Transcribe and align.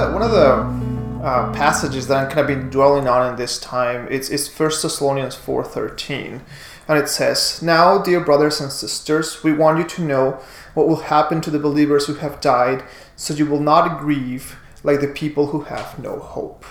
the 0.00 0.12
one 0.12 0.22
of 0.22 0.30
the 0.30 1.24
uh, 1.24 1.52
passages 1.52 2.06
that 2.06 2.16
I'm 2.16 2.28
kind 2.28 2.40
of 2.40 2.46
been 2.46 2.70
dwelling 2.70 3.06
on 3.06 3.30
in 3.30 3.36
this 3.36 3.58
time 3.58 4.08
it's 4.10 4.30
it's 4.30 4.48
First 4.48 4.82
Thessalonians 4.82 5.34
four 5.34 5.62
thirteen, 5.62 6.40
and 6.88 6.98
it 6.98 7.08
says, 7.08 7.60
"Now, 7.62 7.98
dear 7.98 8.20
brothers 8.20 8.60
and 8.60 8.72
sisters, 8.72 9.44
we 9.44 9.52
want 9.52 9.78
you 9.78 9.84
to 9.84 10.02
know 10.02 10.40
what 10.74 10.88
will 10.88 11.10
happen 11.14 11.40
to 11.42 11.50
the 11.50 11.58
believers 11.58 12.06
who 12.06 12.14
have 12.14 12.40
died, 12.40 12.82
so 13.16 13.34
you 13.34 13.46
will 13.46 13.60
not 13.60 14.00
grieve 14.00 14.56
like 14.82 15.00
the 15.00 15.08
people 15.08 15.48
who 15.48 15.62
have 15.62 15.98
no 15.98 16.18
hope." 16.18 16.64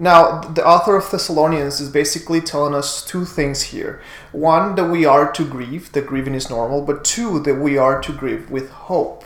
Now, 0.00 0.40
the 0.40 0.64
author 0.64 0.96
of 0.96 1.10
Thessalonians 1.10 1.80
is 1.80 1.90
basically 1.90 2.40
telling 2.40 2.72
us 2.72 3.04
two 3.04 3.24
things 3.24 3.62
here. 3.74 4.00
One, 4.30 4.76
that 4.76 4.88
we 4.88 5.04
are 5.04 5.30
to 5.32 5.44
grieve, 5.44 5.90
that 5.92 6.06
grieving 6.06 6.34
is 6.34 6.48
normal, 6.48 6.82
but 6.82 7.04
two, 7.04 7.40
that 7.40 7.56
we 7.56 7.76
are 7.76 8.00
to 8.00 8.12
grieve 8.12 8.48
with 8.48 8.70
hope. 8.70 9.24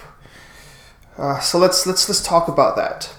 Uh, 1.16 1.39
so 1.41 1.59
let's 1.59 1.87
let's 1.87 2.09
let's 2.09 2.23
talk 2.23 2.48
about 2.48 2.77
that. 2.77 3.12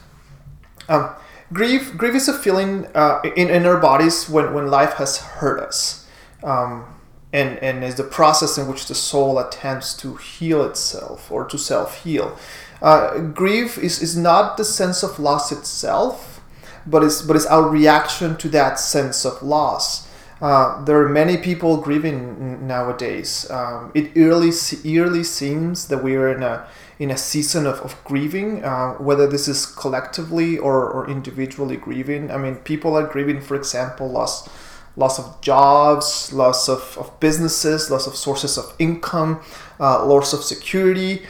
Um, 0.90 1.12
grief 1.52 1.96
grief 1.96 2.16
is 2.16 2.28
a 2.28 2.38
feeling 2.38 2.88
uh, 2.96 3.22
in, 3.36 3.50
in 3.50 3.66
our 3.66 3.78
bodies 3.80 4.30
when, 4.30 4.54
when 4.54 4.68
life 4.68 4.94
has 4.94 5.18
hurt 5.18 5.60
us, 5.60 6.08
um, 6.44 6.86
and 7.32 7.58
and 7.60 7.84
is 7.84 7.96
the 7.96 8.04
process 8.04 8.58
in 8.58 8.68
which 8.68 8.88
the 8.88 8.96
soul 8.96 9.38
attempts 9.40 9.94
to 9.98 10.16
heal 10.16 10.64
itself 10.64 11.32
or 11.32 11.46
to 11.46 11.58
self 11.58 12.04
heal. 12.04 12.38
Uh, 12.82 13.20
grief 13.20 13.78
is, 13.78 14.02
is 14.02 14.18
not 14.18 14.58
the 14.58 14.66
sense 14.66 15.04
of 15.04 15.18
loss 15.18 15.52
itself, 15.52 16.42
but 16.86 17.04
is 17.04 17.22
but 17.22 17.36
is 17.36 17.46
our 17.46 17.70
reaction 17.70 18.36
to 18.38 18.50
that 18.50 18.80
sense 18.80 19.24
of 19.24 19.42
loss. 19.44 20.08
Uh, 20.42 20.84
there 20.84 21.02
are 21.02 21.08
many 21.08 21.38
people 21.38 21.78
grieving 21.78 22.68
nowadays. 22.68 23.50
Um, 23.50 23.92
it 23.94 24.18
eerily, 24.18 24.52
eerily 24.84 25.24
seems 25.24 25.88
that 25.88 26.04
we 26.04 26.18
are 26.18 26.28
in 26.28 26.44
a 26.44 26.68
in 27.04 27.12
a 27.12 27.18
season 27.18 27.68
of, 27.68 27.82
of 27.82 28.02
grieving, 28.06 28.64
uh, 28.64 28.94
whether 28.94 29.28
this 29.28 29.50
is 29.50 29.66
collectively 29.66 30.58
or, 30.58 30.90
or 30.90 31.10
individually 31.10 31.76
grieving. 31.76 32.32
I 32.32 32.38
mean, 32.38 32.56
people 32.56 32.96
are 32.96 33.06
grieving, 33.06 33.42
for 33.42 33.56
example, 33.56 34.10
loss 34.10 34.50
loss 34.96 35.20
of 35.20 35.42
jobs, 35.42 36.32
loss 36.32 36.70
of, 36.70 36.98
of 36.98 37.20
businesses, 37.20 37.90
loss 37.90 38.08
of 38.08 38.16
sources 38.16 38.58
of 38.58 38.74
income, 38.80 39.42
uh, 39.80 40.06
loss 40.06 40.32
of 40.32 40.44
security. 40.44 41.24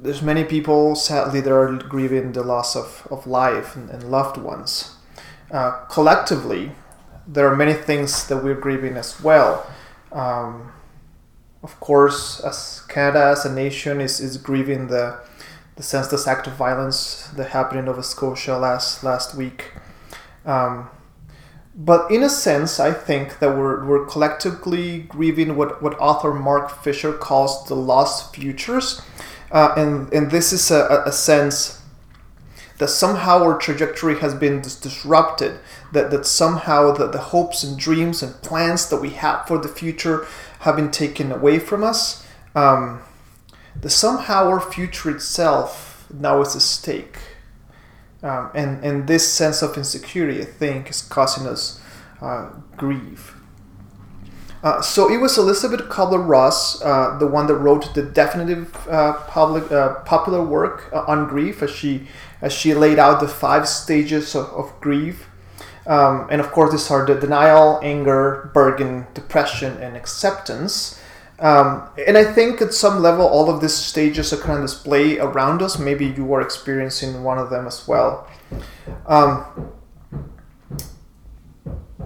There's 0.00 0.22
many 0.22 0.44
people, 0.44 0.94
sadly, 0.94 1.40
that 1.42 1.52
are 1.52 1.76
grieving 1.76 2.32
the 2.32 2.44
loss 2.44 2.76
of, 2.76 3.06
of 3.10 3.26
life 3.26 3.76
and, 3.76 3.90
and 3.90 4.04
loved 4.04 4.36
ones. 4.38 4.96
Uh, 5.50 5.72
collectively, 5.90 6.72
there 7.26 7.46
are 7.50 7.56
many 7.56 7.74
things 7.74 8.28
that 8.28 8.42
we're 8.42 8.60
grieving 8.66 8.96
as 8.96 9.20
well. 9.20 9.68
Um, 10.12 10.72
of 11.62 11.78
course, 11.80 12.40
as 12.40 12.82
Canada 12.88 13.26
as 13.26 13.44
a 13.44 13.52
nation 13.52 14.00
is, 14.00 14.20
is 14.20 14.36
grieving 14.36 14.88
the 14.88 15.20
the 15.76 15.84
senseless 15.84 16.26
act 16.26 16.48
of 16.48 16.54
violence 16.54 17.28
that 17.36 17.50
happened 17.50 17.78
in 17.78 17.84
Nova 17.84 18.02
Scotia 18.02 18.58
last 18.58 19.04
last 19.04 19.36
week. 19.36 19.72
Um, 20.44 20.90
but 21.78 22.10
in 22.10 22.24
a 22.24 22.28
sense, 22.28 22.80
I 22.80 22.92
think 22.92 23.38
that 23.38 23.56
we're, 23.56 23.86
we're 23.86 24.04
collectively 24.06 25.02
grieving 25.02 25.54
what, 25.54 25.80
what 25.80 25.96
author 26.00 26.34
Mark 26.34 26.82
Fisher 26.82 27.12
calls 27.12 27.68
the 27.68 27.76
lost 27.76 28.34
futures. 28.34 29.00
Uh, 29.52 29.74
and, 29.76 30.12
and 30.12 30.32
this 30.32 30.52
is 30.52 30.72
a, 30.72 31.04
a 31.06 31.12
sense 31.12 31.77
that 32.78 32.88
somehow 32.88 33.42
our 33.42 33.58
trajectory 33.58 34.18
has 34.20 34.34
been 34.34 34.60
dis- 34.60 34.78
disrupted, 34.78 35.58
that, 35.92 36.10
that 36.10 36.26
somehow 36.26 36.92
the, 36.92 37.08
the 37.08 37.18
hopes 37.18 37.62
and 37.62 37.78
dreams 37.78 38.22
and 38.22 38.40
plans 38.42 38.88
that 38.88 39.00
we 39.00 39.10
have 39.10 39.46
for 39.46 39.58
the 39.58 39.68
future 39.68 40.26
have 40.60 40.76
been 40.76 40.90
taken 40.90 41.32
away 41.32 41.58
from 41.58 41.84
us. 41.84 42.26
Um, 42.54 43.02
the 43.80 43.90
somehow 43.90 44.48
our 44.48 44.60
future 44.60 45.10
itself 45.10 46.06
now 46.12 46.40
is 46.40 46.56
at 46.56 46.62
stake. 46.62 47.18
Um, 48.22 48.50
and, 48.54 48.84
and 48.84 49.06
this 49.06 49.32
sense 49.32 49.62
of 49.62 49.76
insecurity, 49.76 50.40
I 50.40 50.44
think, 50.44 50.90
is 50.90 51.02
causing 51.02 51.46
us 51.46 51.80
uh, 52.20 52.50
grief. 52.76 53.37
Uh, 54.62 54.82
so 54.82 55.08
it 55.12 55.18
was 55.18 55.38
Elisabeth 55.38 55.88
Kubler-Ross, 55.88 56.82
uh, 56.82 57.16
the 57.18 57.26
one 57.26 57.46
that 57.46 57.54
wrote 57.54 57.94
the 57.94 58.02
definitive 58.02 58.74
uh, 58.88 59.12
public 59.28 59.70
uh, 59.70 60.00
popular 60.00 60.42
work 60.42 60.90
uh, 60.92 61.04
on 61.06 61.28
grief, 61.28 61.62
as 61.62 61.70
she 61.70 62.08
as 62.42 62.52
she 62.52 62.74
laid 62.74 62.98
out 62.98 63.20
the 63.20 63.28
five 63.28 63.68
stages 63.68 64.34
of, 64.34 64.46
of 64.46 64.72
grief. 64.80 65.28
Um, 65.86 66.28
and 66.30 66.40
of 66.40 66.50
course, 66.50 66.72
these 66.72 66.90
are 66.90 67.06
the 67.06 67.14
denial, 67.14 67.80
anger, 67.82 68.50
bargain, 68.52 69.06
depression, 69.14 69.76
and 69.78 69.96
acceptance. 69.96 71.00
Um, 71.40 71.88
and 72.06 72.18
I 72.18 72.24
think 72.24 72.60
at 72.60 72.74
some 72.74 73.00
level, 73.00 73.26
all 73.26 73.48
of 73.48 73.60
these 73.60 73.74
stages 73.74 74.32
are 74.32 74.36
kind 74.36 74.58
of 74.58 74.64
display 74.64 75.18
around 75.18 75.62
us. 75.62 75.78
Maybe 75.78 76.06
you 76.06 76.32
are 76.34 76.40
experiencing 76.40 77.22
one 77.22 77.38
of 77.38 77.48
them 77.48 77.66
as 77.66 77.86
well. 77.86 78.28
Um, 79.06 79.72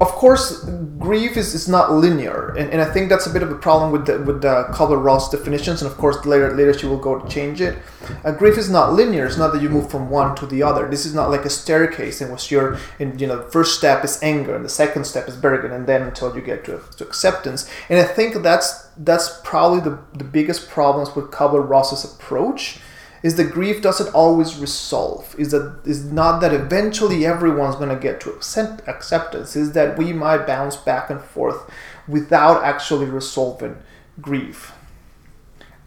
of 0.03 0.09
course, 0.09 0.65
grief 0.99 1.37
is, 1.37 1.55
is 1.55 1.69
not 1.69 1.93
linear, 1.93 2.55
and, 2.59 2.71
and 2.73 2.81
I 2.81 2.85
think 2.93 3.09
that's 3.09 3.27
a 3.27 3.31
bit 3.31 3.43
of 3.43 3.51
a 3.51 3.55
problem 3.55 3.93
with 3.93 4.07
the, 4.07 4.19
with 4.19 4.43
the 4.43 4.67
Kubler-Ross 4.73 5.31
definitions. 5.31 5.81
And 5.81 5.91
of 5.91 5.97
course, 5.97 6.27
later 6.27 6.55
later 6.57 6.75
she 6.75 6.87
will 6.87 6.99
go 6.99 7.19
to 7.19 7.29
change 7.29 7.61
it. 7.61 7.79
Uh, 8.25 8.33
grief 8.33 8.59
is 8.59 8.69
not 8.69 8.93
linear. 8.93 9.27
It's 9.27 9.37
not 9.37 9.53
that 9.53 9.62
you 9.62 9.69
move 9.69 9.91
from 9.91 10.11
one 10.11 10.35
to 10.37 10.47
the 10.47 10.62
other. 10.62 10.89
This 10.89 11.07
is 11.07 11.15
not 11.15 11.31
like 11.31 11.45
a 11.45 11.51
staircase 11.51 12.21
in 12.21 12.33
which 12.33 12.51
you're 12.51 12.79
in. 12.99 13.19
You 13.19 13.29
know, 13.29 13.37
the 13.37 13.51
first 13.51 13.79
step 13.79 14.05
is 14.05 14.23
anger, 14.23 14.55
and 14.57 14.65
the 14.65 14.75
second 14.83 15.05
step 15.05 15.29
is 15.29 15.37
bargain, 15.37 15.73
and 15.73 15.87
then 15.87 16.03
until 16.03 16.35
you 16.35 16.43
get 16.43 16.65
to, 16.65 16.81
to 16.97 17.05
acceptance. 17.05 17.71
And 17.89 17.99
I 17.99 18.05
think 18.05 18.43
that's 18.43 18.89
that's 18.97 19.41
probably 19.45 19.81
the 19.81 19.99
the 20.15 20.25
biggest 20.25 20.69
problems 20.69 21.15
with 21.15 21.31
Kubler-Ross's 21.31 22.05
approach 22.05 22.81
is 23.22 23.37
that 23.37 23.53
grief 23.53 23.81
doesn't 23.81 24.12
always 24.15 24.59
resolve? 24.59 25.34
Is 25.38 25.53
that 25.53 25.81
is 25.84 26.05
not 26.05 26.41
that 26.41 26.53
eventually 26.53 27.25
everyone's 27.25 27.77
going 27.77 27.88
to 27.88 27.97
get 27.97 28.21
to 28.22 28.31
accept, 28.31 28.87
acceptance? 28.88 29.55
Is 29.55 29.72
that 29.72 29.97
we 29.97 30.12
might 30.12 30.47
bounce 30.47 30.77
back 30.77 31.09
and 31.09 31.21
forth 31.21 31.71
without 32.09 32.65
actually 32.65 33.06
resolving 33.06 33.77
grief 34.21 34.72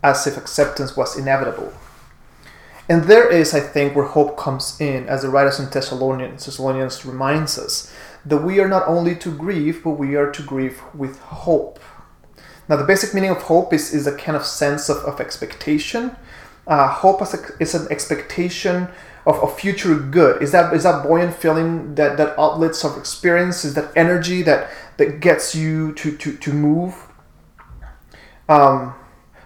as 0.01 0.25
if 0.25 0.37
acceptance 0.37 0.95
was 0.95 1.17
inevitable? 1.17 1.73
And 2.87 3.05
there 3.05 3.27
is 3.29 3.53
i 3.53 3.59
think 3.59 3.95
where 3.95 4.05
hope 4.05 4.37
comes 4.37 4.79
in 4.79 5.09
as 5.09 5.23
the 5.23 5.29
writers 5.29 5.59
in 5.59 5.69
thessalonians 5.71 6.45
thessalonians 6.45 7.03
reminds 7.03 7.57
us 7.57 7.91
that 8.23 8.43
we 8.43 8.59
are 8.59 8.67
not 8.67 8.87
only 8.87 9.15
to 9.15 9.35
grieve 9.35 9.83
but 9.83 9.91
we 9.91 10.15
are 10.15 10.31
to 10.31 10.41
grieve 10.43 10.81
with 10.93 11.19
hope. 11.19 11.79
Now 12.69 12.75
the 12.77 12.83
basic 12.83 13.13
meaning 13.13 13.31
of 13.31 13.43
hope 13.43 13.73
is, 13.73 13.93
is 13.93 14.07
a 14.07 14.15
kind 14.15 14.35
of 14.35 14.45
sense 14.45 14.87
of, 14.87 14.97
of 14.97 15.19
expectation 15.19 16.15
uh, 16.67 16.87
hope 16.87 17.21
is, 17.21 17.33
a, 17.33 17.79
an 17.79 17.87
expectation 17.91 18.87
of, 19.25 19.35
of 19.41 19.59
future 19.59 19.95
good. 19.95 20.41
Is 20.41 20.51
that 20.51 20.73
is 20.73 20.83
that 20.83 21.03
buoyant 21.03 21.35
feeling 21.35 21.95
that 21.95 22.17
that 22.17 22.37
outlets 22.39 22.83
of 22.83 22.97
experience? 22.97 23.65
Is 23.65 23.73
that 23.73 23.91
energy 23.95 24.41
that 24.43 24.69
that 24.97 25.19
gets 25.19 25.55
you 25.55 25.93
to 25.93 26.15
to 26.17 26.37
to 26.37 26.53
move? 26.53 26.95
Um, 28.47 28.93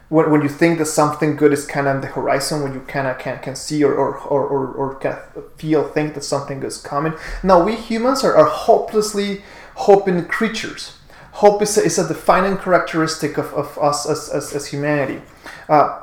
when, 0.10 0.32
when 0.32 0.42
you 0.42 0.50
think 0.50 0.80
that 0.80 0.88
something 0.88 1.36
good 1.36 1.54
is 1.54 1.66
kind 1.66 1.88
of 1.88 1.96
on 1.96 2.02
the 2.02 2.08
horizon, 2.08 2.64
when 2.64 2.74
you 2.74 2.82
kind 2.82 3.08
of 3.08 3.18
can 3.20 3.40
can 3.40 3.56
see 3.56 3.84
or 3.84 3.94
or, 3.94 4.18
or, 4.18 4.48
or, 4.48 4.68
or 4.74 5.00
kind 5.00 5.18
of 5.36 5.54
feel 5.54 5.88
think 5.88 6.16
that 6.16 6.24
something 6.24 6.64
is 6.64 6.78
coming. 6.78 7.14
Now 7.44 7.64
we 7.64 7.76
humans 7.76 8.24
are, 8.24 8.36
are 8.36 8.50
hopelessly 8.50 9.44
hoping 9.76 10.26
creatures. 10.26 10.98
Hope 11.32 11.62
is 11.62 11.78
a, 11.78 11.84
is 11.84 11.98
a 11.98 12.08
defining 12.08 12.58
characteristic 12.58 13.38
of, 13.38 13.54
of 13.54 13.78
us 13.78 14.10
as, 14.10 14.30
as, 14.30 14.54
as 14.54 14.68
humanity. 14.68 15.22
Uh, 15.70 16.02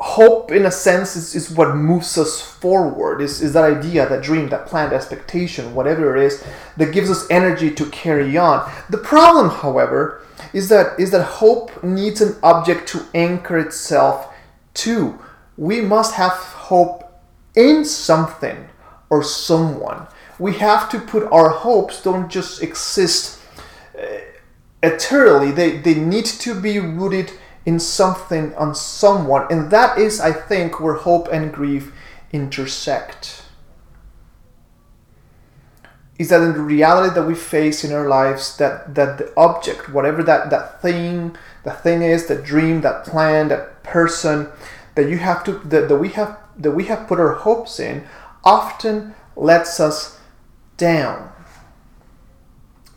hope 0.00 0.50
in 0.50 0.64
a 0.64 0.70
sense 0.70 1.14
is, 1.14 1.34
is 1.34 1.50
what 1.50 1.76
moves 1.76 2.16
us 2.16 2.40
forward 2.40 3.20
is, 3.20 3.42
is 3.42 3.52
that 3.52 3.64
idea 3.64 4.08
that 4.08 4.22
dream 4.22 4.48
that 4.48 4.66
planned 4.66 4.94
expectation 4.94 5.74
whatever 5.74 6.16
it 6.16 6.24
is 6.24 6.42
that 6.78 6.92
gives 6.92 7.10
us 7.10 7.26
energy 7.30 7.70
to 7.70 7.84
carry 7.90 8.36
on. 8.38 8.70
The 8.88 8.98
problem 8.98 9.50
however 9.50 10.24
is 10.54 10.70
that 10.70 10.98
is 10.98 11.10
that 11.10 11.22
hope 11.22 11.84
needs 11.84 12.22
an 12.22 12.36
object 12.42 12.88
to 12.88 13.06
anchor 13.14 13.58
itself 13.58 14.32
to. 14.74 15.18
We 15.58 15.82
must 15.82 16.14
have 16.14 16.32
hope 16.32 17.04
in 17.54 17.84
something 17.84 18.68
or 19.10 19.22
someone. 19.22 20.06
We 20.38 20.54
have 20.54 20.88
to 20.90 20.98
put 20.98 21.30
our 21.30 21.50
hopes 21.50 22.02
don't 22.02 22.30
just 22.30 22.62
exist 22.62 23.38
uh, 23.98 24.06
eternally. 24.82 25.50
They, 25.50 25.76
they 25.76 25.94
need 25.94 26.24
to 26.24 26.58
be 26.58 26.78
rooted 26.78 27.32
in 27.66 27.78
something 27.78 28.54
on 28.54 28.74
someone. 28.74 29.46
And 29.50 29.70
that 29.70 29.98
is 29.98 30.20
i 30.20 30.32
think 30.32 30.80
where 30.80 30.94
hope 30.94 31.28
and 31.32 31.52
grief 31.52 31.92
intersect. 32.32 33.42
Is 36.18 36.28
that 36.28 36.42
in 36.42 36.52
the 36.52 36.60
reality 36.60 37.14
that 37.14 37.26
we 37.26 37.34
face 37.34 37.82
in 37.82 37.92
our 37.92 38.06
lives 38.06 38.56
that 38.58 38.94
that 38.94 39.18
the 39.18 39.32
object 39.36 39.88
whatever 39.88 40.22
that 40.22 40.50
that 40.50 40.82
thing 40.82 41.36
the 41.64 41.72
thing 41.72 42.02
is 42.02 42.26
that 42.26 42.44
dream 42.44 42.82
that 42.82 43.04
plan 43.04 43.48
that 43.48 43.82
person 43.82 44.48
that 44.94 45.08
you 45.08 45.18
have 45.18 45.42
to 45.44 45.52
that, 45.52 45.88
that 45.88 45.96
we 45.96 46.10
have 46.10 46.36
that 46.56 46.72
we 46.72 46.84
have 46.84 47.08
put 47.08 47.18
our 47.18 47.34
hopes 47.34 47.80
in 47.80 48.06
often 48.44 49.14
lets 49.34 49.80
us 49.80 50.18
down 50.76 51.32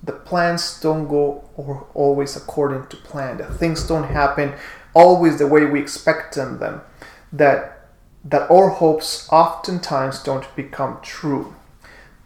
the 0.04 0.12
plans 0.12 0.80
don't 0.82 1.08
go 1.08 1.50
or 1.56 1.88
always 1.94 2.36
according 2.36 2.88
to 2.88 2.98
plan. 2.98 3.38
That 3.38 3.56
things 3.56 3.88
don't 3.88 4.04
happen 4.04 4.54
always 4.94 5.40
the 5.40 5.48
way 5.48 5.66
we 5.66 5.80
expect 5.82 6.36
them. 6.36 6.82
That 7.32 7.90
that 8.26 8.50
our 8.50 8.70
hopes 8.70 9.28
oftentimes 9.32 10.24
don't 10.24 10.54
become 10.56 11.00
true. 11.02 11.56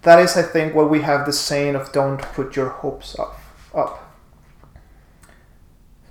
That 0.04 0.20
is, 0.20 0.38
I 0.38 0.44
think, 0.44 0.76
what 0.76 0.90
we 0.90 1.02
have 1.02 1.26
the 1.26 1.34
saying 1.34 1.76
of 1.76 1.92
don't 1.92 2.22
put 2.22 2.56
your 2.56 2.70
hopes 2.70 3.18
up. 3.18 3.40
up. 3.74 4.04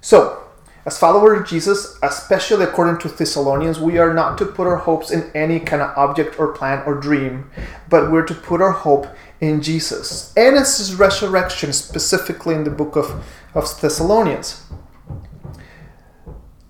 So, 0.01 0.46
as 0.87 0.97
followers 0.97 1.41
of 1.41 1.47
Jesus, 1.49 1.99
especially 2.05 2.63
according 2.63 2.99
to 2.99 3.09
Thessalonians, 3.09 3.81
we 3.81 3.99
are 3.99 4.15
not 4.15 4.39
to 4.39 4.47
put 4.47 4.69
our 4.69 4.77
hopes 4.77 5.11
in 5.11 5.29
any 5.35 5.59
kind 5.59 5.83
of 5.83 5.99
object 5.99 6.39
or 6.39 6.53
plan 6.53 6.85
or 6.87 6.95
dream, 6.95 7.51
but 7.89 8.13
we're 8.13 8.25
to 8.25 8.35
put 8.35 8.63
our 8.63 8.71
hope 8.71 9.09
in 9.41 9.61
Jesus 9.61 10.33
and 10.37 10.55
his 10.55 10.95
resurrection, 10.95 11.73
specifically 11.73 12.55
in 12.55 12.63
the 12.63 12.71
book 12.71 12.95
of, 12.95 13.25
of 13.53 13.81
Thessalonians. 13.81 14.63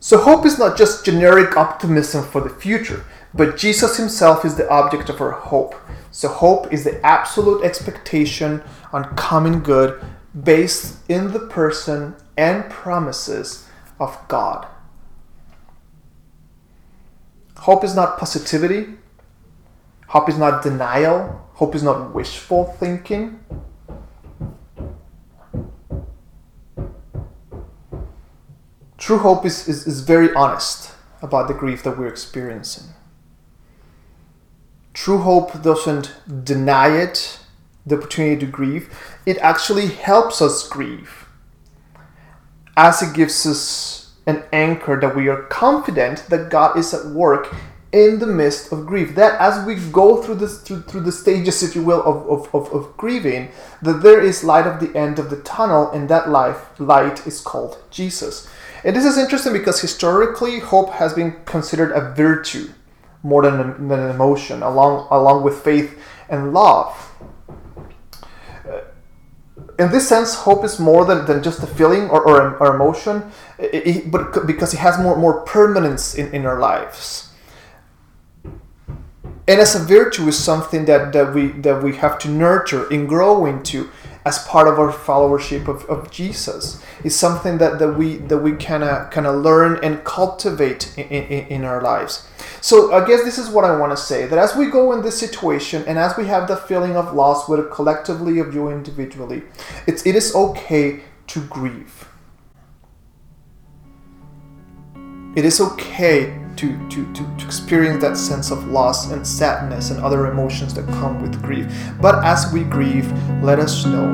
So, 0.01 0.17
hope 0.17 0.47
is 0.47 0.59
not 0.59 0.79
just 0.79 1.05
generic 1.05 1.55
optimism 1.55 2.25
for 2.25 2.41
the 2.41 2.49
future, 2.49 3.05
but 3.35 3.59
Jesus 3.59 3.99
himself 3.99 4.47
is 4.47 4.57
the 4.57 4.71
object 4.71 5.11
of 5.11 5.21
our 5.21 5.33
hope. 5.33 5.75
So, 6.11 6.29
hope 6.29 6.73
is 6.73 6.85
the 6.85 7.05
absolute 7.05 7.65
expectation 7.65 8.63
on 8.95 9.15
common 9.15 9.61
good 9.61 10.03
based 10.43 10.99
in 11.11 11.33
the 11.33 11.41
person 11.41 12.17
and 12.39 12.71
promises 12.71 13.66
of 13.99 14.17
God. 14.29 14.67
Hope 17.59 17.85
is 17.85 17.95
not 17.95 18.19
positivity. 18.19 18.95
Hope 20.09 20.29
is 20.29 20.39
not 20.39 20.63
denial. 20.63 21.49
Hope 21.55 21.75
is 21.75 21.83
not 21.83 22.15
wishful 22.15 22.65
thinking. 22.65 23.41
True 28.99 29.19
hope 29.19 29.45
is, 29.45 29.69
is, 29.69 29.87
is 29.87 30.01
very 30.01 30.33
honest 30.35 30.93
about 31.23 31.49
the 31.49 31.55
grief 31.55 31.83
that 31.83 31.99
we're 31.99 32.09
experiencing. 32.09 32.89
True 34.95 35.19
hope 35.19 35.63
doesn't 35.63 36.13
deny 36.45 36.89
it, 36.89 37.39
the 37.85 37.99
opportunity 37.99 38.45
to 38.45 38.51
grieve. 38.51 38.93
It 39.27 39.39
actually 39.39 39.89
helps 39.89 40.41
us 40.41 40.67
grieve 40.67 41.26
as 42.77 43.03
it 43.03 43.15
gives 43.15 43.47
us 43.47 44.13
an 44.27 44.43
anchor 44.53 44.99
that 45.01 45.17
we 45.17 45.29
are 45.29 45.43
confident 45.43 46.27
that 46.29 46.51
God 46.51 46.77
is 46.77 46.93
at 46.93 47.07
work 47.07 47.55
in 47.93 48.19
the 48.19 48.27
midst 48.27 48.73
of 48.73 48.85
grief. 48.85 49.15
That 49.15 49.41
as 49.41 49.65
we 49.65 49.77
go 49.77 50.23
through 50.23 50.37
this 50.37 50.61
through, 50.61 50.83
through 50.83 51.03
the 51.03 51.13
stages, 51.13 51.63
if 51.63 51.75
you 51.75 51.83
will, 51.83 52.03
of, 52.03 52.29
of, 52.29 52.55
of, 52.55 52.73
of 52.73 52.97
grieving, 52.97 53.51
that 53.81 54.03
there 54.03 54.21
is 54.21 54.45
light 54.45 54.67
at 54.67 54.81
the 54.81 54.95
end 54.97 55.19
of 55.19 55.31
the 55.31 55.41
tunnel, 55.43 55.91
and 55.93 56.09
that 56.09 56.29
life 56.29 56.79
light 56.79 57.27
is 57.27 57.41
called 57.41 57.79
Jesus. 57.91 58.49
And 58.85 58.95
this 58.95 59.05
is 59.05 59.17
interesting 59.17 59.53
because 59.53 59.81
historically 59.81 60.59
hope 60.59 60.91
has 60.91 61.15
been 61.15 61.37
considered 61.45 61.93
a 61.93 62.13
virtue 62.15 62.69
more 63.23 63.43
than, 63.43 63.89
than 63.89 64.01
an 64.01 64.11
emotion, 64.11 64.63
along 64.63 65.09
along 65.11 65.43
with 65.43 65.63
faith 65.63 65.99
and 66.29 66.53
love 66.53 67.13
in 69.79 69.91
this 69.91 70.09
sense, 70.09 70.35
hope 70.35 70.65
is 70.65 70.79
more 70.79 71.05
than, 71.05 71.27
than 71.27 71.43
just 71.43 71.63
a 71.63 71.67
feeling 71.67 72.09
or, 72.09 72.27
or, 72.27 72.57
or 72.59 72.75
emotion, 72.75 73.31
it, 73.59 73.87
it, 73.87 74.11
but 74.11 74.47
because 74.47 74.73
it 74.73 74.79
has 74.79 74.99
more, 74.99 75.17
more 75.17 75.41
permanence 75.43 76.15
in, 76.15 76.33
in 76.35 76.47
our 76.47 76.59
lives. 76.59 77.31
And 79.49 79.61
as 79.61 79.75
a 79.75 79.79
virtue 79.79 80.27
is 80.27 80.39
something 80.39 80.87
that, 80.87 81.13
that 81.13 81.33
we 81.33 81.49
that 81.63 81.81
we 81.81 81.97
have 81.97 82.19
to 82.21 82.29
nurture 82.29 82.89
and 82.93 83.09
grow 83.09 83.47
into 83.47 83.89
as 84.27 84.41
part 84.41 84.67
of 84.67 84.79
our 84.79 84.93
followership 84.93 85.69
of, 85.69 85.85
of 85.87 86.11
Jesus. 86.11 86.83
It's 87.05 87.15
something 87.15 87.59
that, 87.59 87.79
that 87.79 87.93
we 87.93 88.17
that 88.31 88.39
we 88.39 88.53
kind 88.57 88.83
of 88.83 89.11
kind 89.11 89.27
of 89.27 89.37
learn 89.37 89.79
and 89.85 90.05
cultivate 90.05 90.93
in, 90.99 91.07
in, 91.07 91.47
in 91.47 91.65
our 91.65 91.81
lives. 91.81 92.27
So 92.61 92.93
I 92.93 93.07
guess 93.07 93.23
this 93.23 93.39
is 93.39 93.49
what 93.49 93.65
I 93.65 93.77
want 93.79 93.93
to 93.93 93.97
say 93.97 94.27
that 94.27 94.39
as 94.39 94.57
we 94.57 94.67
go 94.67 94.93
in 94.93 95.03
this 95.03 95.17
situation 95.19 95.85
and 95.87 95.97
as 95.97 96.17
we 96.17 96.27
have 96.27 96.49
the 96.49 96.57
feeling 96.57 96.97
of 96.97 97.15
loss, 97.15 97.49
whether 97.49 97.63
collectively 97.63 98.41
or 98.41 98.51
you 98.51 98.69
individually, 98.69 99.43
it's 99.87 100.05
it 100.05 100.17
is 100.17 100.35
okay 100.35 101.03
to 101.29 101.41
grieve. 101.43 102.09
It 105.37 105.45
is 105.45 105.61
okay 105.61 106.35
to, 106.57 106.89
to, 106.89 107.13
to, 107.13 107.37
to 107.37 107.45
experience 107.45 108.03
that 108.03 108.17
sense 108.17 108.51
of 108.51 108.69
loss 108.69 109.11
and 109.13 109.27
sadness 109.27 109.91
and 109.91 110.03
other 110.03 110.29
emotions 110.29 110.73
that 110.73 110.87
come 110.87 111.21
with 111.21 111.43
grief. 111.43 111.71
But 112.01 112.25
as 112.25 112.51
we 112.55 112.65
grieve, 112.65 113.13
let 113.43 113.59
us 113.59 113.85
know. 113.85 114.07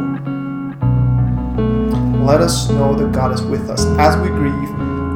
Let 2.26 2.40
us 2.40 2.68
know 2.70 2.96
that 2.96 3.12
God 3.12 3.30
is 3.30 3.40
with 3.40 3.70
us. 3.70 3.84
As 4.00 4.16
we 4.16 4.30
grieve, 4.30 4.70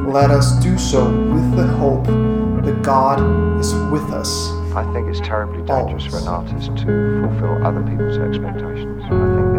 let 0.07 0.31
us 0.31 0.57
do 0.63 0.77
so 0.77 1.03
with 1.03 1.57
the 1.57 1.67
hope 1.67 2.05
that 2.05 2.81
God 2.83 3.59
is 3.59 3.73
with 3.91 4.09
us. 4.13 4.47
I 4.77 4.89
think 4.93 5.09
it's 5.09 5.19
terribly 5.19 5.57
dangerous 5.57 6.03
Always. 6.03 6.05
for 6.05 6.19
an 6.19 6.27
artist 6.29 6.67
to 6.85 7.27
fulfill 7.27 7.65
other 7.65 7.83
people's 7.83 8.17
expectations. 8.17 9.56